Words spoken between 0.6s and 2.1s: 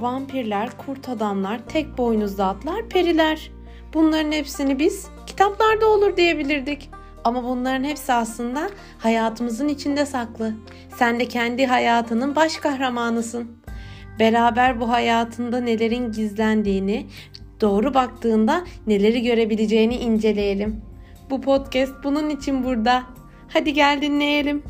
kurt adamlar, tek